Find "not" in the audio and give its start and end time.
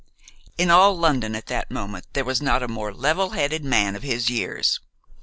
2.41-2.63